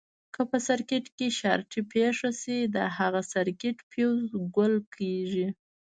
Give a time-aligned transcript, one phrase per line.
[0.33, 4.23] که په سرکټ کې شارټي پېښه شي د هماغه سرکټ فیوز
[4.55, 5.47] ګل کېږي.